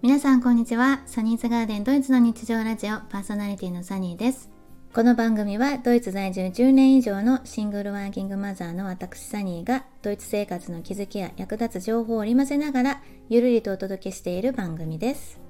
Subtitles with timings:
[0.00, 1.00] 皆さんこんにちは。
[1.06, 4.48] サニーズガーデンドイツの日常ラジオパーソナリティのサニーです。
[4.94, 15.40] この番組はドイツ在住10年以上のシングルワーキングマザーの私サニーがドイツ生活の気づきや役立つ情報を織り交ぜながらゆるりとお届けしている番組です。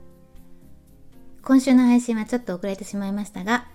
[1.42, 3.66] 今週の配信はちょっと遅れてしまいましたが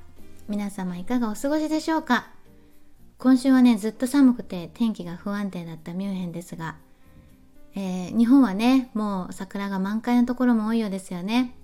[0.48, 2.32] 皆様いかがお過ごしでしょうか？
[3.20, 6.78] 今週はねずっと寒くて天気が不安定だったミュンヘンですが
[7.75, 11.55] えー、日本はねもう桜が満開のところも多いようですよね。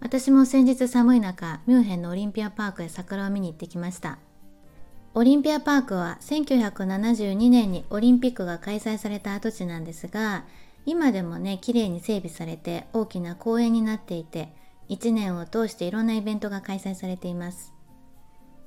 [0.00, 4.18] 私も先日寒い中ミュンヘンのオリンピアパークへ桜を見に行ってきました。
[5.14, 10.44] オリンピアパークは1972年にオリンピックが開催された跡地なんですが
[10.86, 14.52] 今でもね綺麗に整備されて大きな公園になっていて
[14.88, 17.74] 1年を通していろんなイベントが開催されています。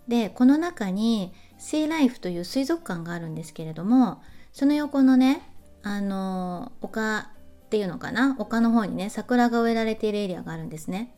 [0.08, 4.22] でこの中にシーライフという水族館があるんですけれども
[4.52, 5.51] その横のね
[5.84, 7.32] あの丘
[7.66, 8.36] っていうのかな？
[8.40, 11.16] 丘の方にね桜が植えられているエリアがあるんですね。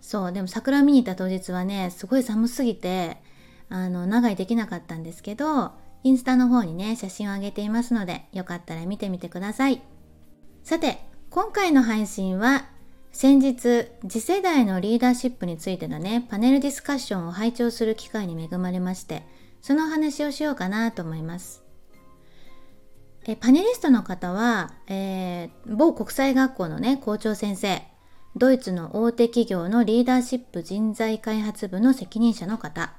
[0.00, 3.18] そうでも桜見に行った当日はねすごい寒すぎて
[3.68, 5.72] あの長居できなかったんですけど
[6.02, 9.82] インスタの方にね写真を上げていますのでよかったら見てみてください。
[10.64, 12.66] さて今回の配信は
[13.12, 19.24] 先日次世代のリーダーシップについてのねパネルディスカッションを拝聴する機会に恵まれまして
[19.60, 21.62] その話をしようかなと思います。
[23.26, 27.82] えパネリストの方は、えー、某国際学校のね校長先生
[28.36, 32.94] ドイツの大手企業のリーダーシップ人材開発部の責任者の方、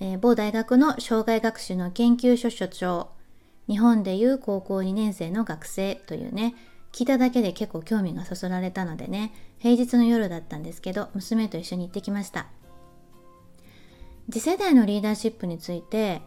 [0.00, 3.08] えー、某大学の障害学習の研究所所長
[3.68, 6.54] 日本でいう高校2年生の学生というね
[6.92, 12.46] 聞いただけで結構興味がそそられたのでね平日の夜だったんですけど娘と一緒に行ってきました。
[14.30, 16.20] 次世代のリーダーシップについて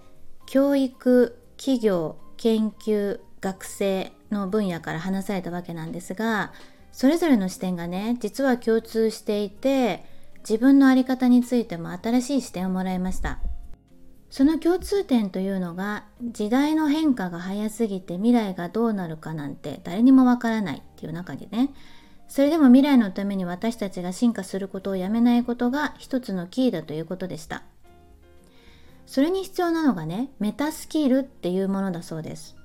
[0.48, 6.52] 教育企業研究学生の分野から話されたわけなんですが
[6.92, 10.04] それぞれの視点がね実は共通していて
[10.40, 13.40] 自分の在り方についても新しい視点をもらいました。
[14.32, 21.70] その共通点というのが時代の変化が早すぎて未来がどうなるかなんて誰にもわからないっていう中でね。
[22.28, 27.64] それでも未来のために私たちが進化することをやめないことが一つのキーだということでした。
[29.12, 32.56] それに必要なのがね、メタスキルっていうものだそうです。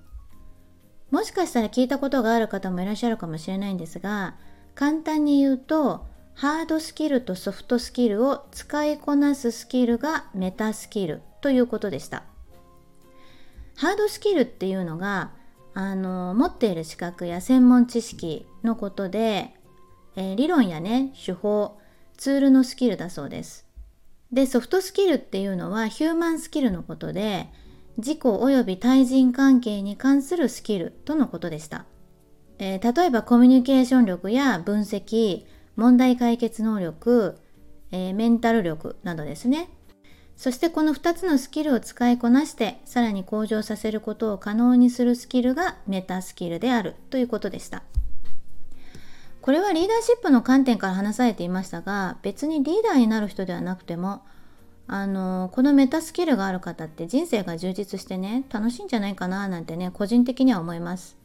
[1.11, 4.37] もしかしたら聞いたことがある方もいらっしゃるかもしれないんですが、
[4.77, 12.23] 簡単に言うと、ハードスキルとソフトスキルを使いこなすスキルがメタスキルということでした。
[13.75, 15.33] ハードスキルっていうのが、
[15.75, 19.53] あの、持っている資格や専門知識のことで、
[20.15, 21.77] えー、理論やね、手法、
[22.17, 23.66] ツールのスキルだそうです。
[24.33, 27.49] でソフトスキルっていうのはヒューマンスキルのことで
[27.99, 31.87] 自己及び対人関係に関するスキルとのことでした、
[32.59, 35.45] えー、例えばコミュニケーション力や分析
[35.77, 37.39] 問題解決能力、
[37.93, 39.69] えー、メンタル力などですね
[40.37, 47.85] そしてこの2つのスキルを使いこなしてさらに向上させることを可能にするスキルがメタスキルであるということでした。
[49.47, 54.23] これはリーダーシップの観点から話されていましたが別にリーダーになる人ではなくても
[54.89, 61.17] あのこのメタスキルがある方って人生が充実してね楽しいんじゃないかななんてね個人的には思います。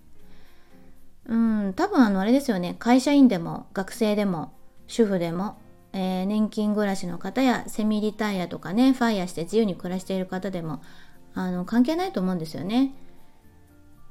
[1.26, 4.54] うん多分あのあれですよね会社員でも学生でも
[4.86, 5.58] 主婦でも、
[5.94, 10.84] えー、年金暮らしの方やセミリタイアとかねファイヤーして自由に暮らしている方でも
[11.34, 12.94] あの関係ないと思うんですよね。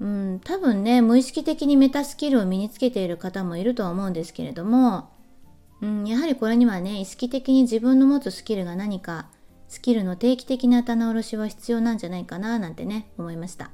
[0.01, 5.11] うん、多分ね無意識的にメタスキルを身につけている方もいるとは思うんですけれども、
[5.83, 9.27] うん、やはりこれにはね意識的に自分の持つスキルが何か
[9.69, 13.71] スキルの定期的な棚卸しは必要なんじゃないかななんてね思いました。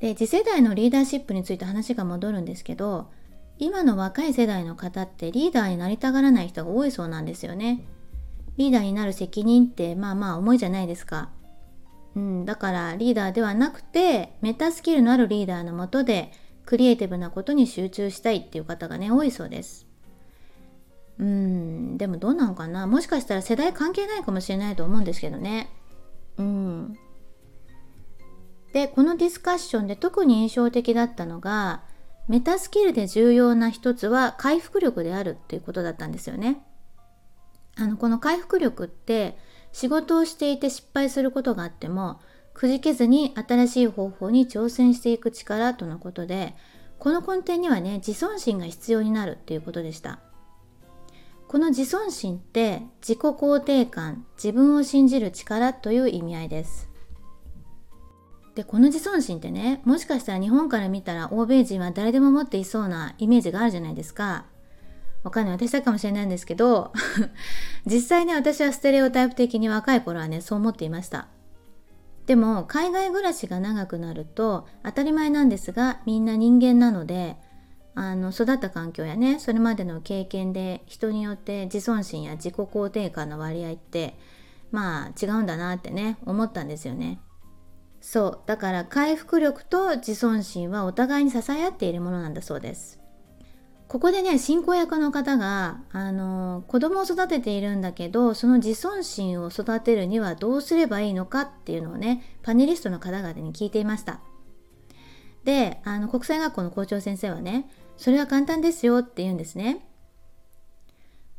[0.00, 3.10] で次世代のリーダーシップについて話が戻るんですけど
[3.58, 7.86] 今の若い世代の方ってリーダーになりたがらない人が多いそうなんですよね。
[8.56, 11.30] リーダーになる責任ってまあまあ重いじゃないですか。
[12.16, 16.32] うん、だからリーダーではなくてメタスキルのあるリーダーのもとで
[16.64, 19.86] クリエイティブなことに集中したいっていう方がね多いそうです。
[21.18, 22.86] うんでもどうなのかな？
[22.86, 25.70] もしかしたら世代関係ないかもしれないと思うんですけどね。
[26.38, 26.98] うん。
[28.72, 31.82] でこのディスカッションで特に印象的だったのが
[32.26, 36.64] メタスキルで重要な一つは回復力であるっていうことだったんですよね。
[37.76, 39.36] あのこの回復力って
[39.74, 42.20] 仕事をしていて失敗することがあっても
[42.54, 46.54] くじけずに新しい方法に挑戦していく力とのことで
[47.00, 50.20] この根底にはね自尊心が必要になるっていうことでした
[51.48, 56.88] この自尊心って自己肯定感自分を信じる力という意味合いです
[58.54, 64.46] でこの自尊心ってねもしかしたら日本から見たら欧米人は誰でも持っていそうなイメージがあるじゃないですか。
[65.24, 66.92] わかんない私だかもしれないんですけど
[67.86, 71.28] 実際ね私はステレオタイプ的に若い頃はねそう思っていました。
[72.26, 77.36] でも海外暮らしが長くなると当たり前なんですがみんな人間なので
[77.94, 84.18] あの育った環境やねそれまでの経験で人によって自尊心や自己肯定感の割合って
[84.70, 87.20] まあ違うんだなってね思ったんですよね。
[88.00, 93.03] そうだから回復力と自尊心はお互いに支え合っているものなんだそうです。
[93.94, 104.18] ここでね進行役の方があの子供を育てているんだけどその自尊心を育てるにはどうすればいいのかっていうのをねパネリストの方々に聞いていました。
[105.44, 109.86] であの国際学校の校長先生はねそれは簡単ですよって言うんですね。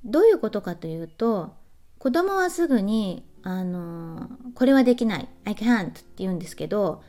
[0.05, 1.51] どういうことかというと
[1.99, 5.27] 子供はすぐにあのこれはできない。
[5.43, 7.03] I can't って言うんですけど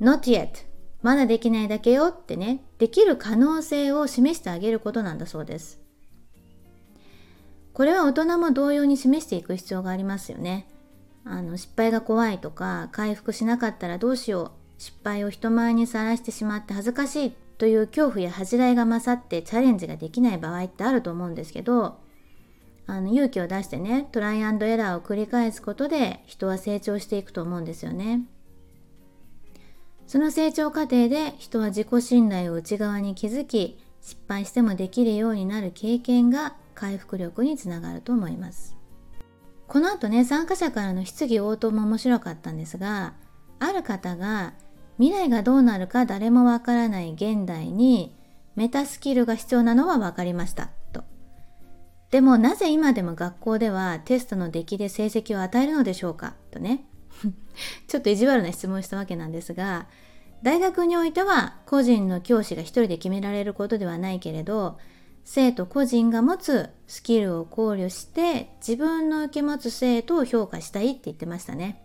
[0.00, 0.64] not yet
[1.06, 5.78] まだできないだけよってねできる可能性を示してあげることなんだそうです
[7.72, 10.66] これは大人も同様に示していく必要がありますよね
[11.24, 22.00] あの失敗が怖いとか回復しなかったらどうしよう失敗を人前にさらしてしまって恥ずかしいという恐怖や恥じらいが勝ってチャレンジができない場合ってあると思うんですけど
[22.88, 28.22] あの勇気を出してねトライアンドエラーを繰り返すことで人は成長していくと思うんですよね。
[30.06, 38.76] その成長過程で人は自己信頼を内側に築き失敗してもできるようになる経験が回復力につながると思います。
[39.66, 43.14] この後ね参加者からの質疑応答も面白かったんですが
[43.58, 44.54] ある方が
[44.98, 48.14] 未来がどうなるか誰もわからない現代に
[48.54, 51.04] メタスキルが必要なのは分かりましたと
[52.10, 56.84] でもなぜ今でも学校ではテストの出来で成績を与えるのでしょうかとね
[57.88, 59.86] ちょっと意地悪な質問したわけなんですが
[60.42, 64.78] 大学においては個人の教師が一人で決められることではないけれど
[65.24, 71.82] 生徒個人が持つスキルを考慮して自分の受け持つ生徒を評価したいって言ってましたね。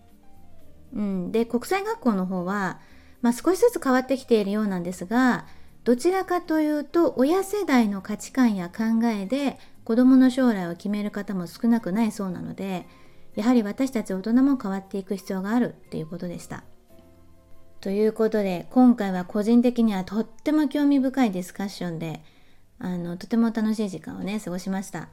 [0.94, 2.80] うん、で国際学校の方は、
[3.22, 5.48] まあ、少しずつ変わってきているようなんですが
[5.84, 12.86] どちらかというと親世代の価値観や考えで子供の将来を決める方も少なくないそうなので
[13.36, 16.64] やはり私たち大人も変わっていく必要があるっていうことでした。
[17.80, 22.22] ということで今回は個人的にはとっても興味深いディスカッションで
[22.78, 25.10] あのとても楽しい時間をね過ごしました。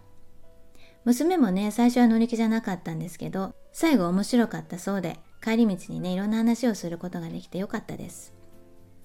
[1.05, 8.35] 娘もね最初は乗り気じゃなかったんですけど最後面白かったそうで帰り道にねいろんな話をすることができてよかったです。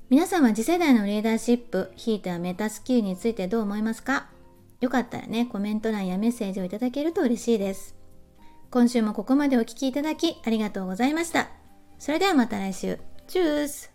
[0.09, 4.27] 皆さんは次世代のリーダーシップ、ひいてはメタスキルについてどう思いますか？
[4.81, 7.95] よかったらね、コメント欄やメッセージをいただけると嬉しいです。
[8.73, 11.51] 今週もここまでお聴きいただきありがとうございました。
[11.99, 12.99] それではまた来週。
[13.27, 13.93] チュース